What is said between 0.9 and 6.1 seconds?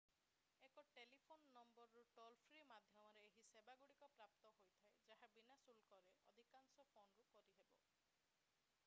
telephone ନମ୍ବରରୁ toll free ମାଧ୍ୟମରେ ଏହି ସେବାଗୁଡ଼ିକ ପ୍ରାପ୍ତ ହୋଇଥାଏ ଯାହା ବିନା ଶୁଳ୍କରେ